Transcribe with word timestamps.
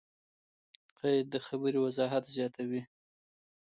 قید؛ 0.99 1.25
د 1.33 1.35
خبري 1.47 1.79
وضاحت 1.81 2.23
زیاتوي. 2.35 2.81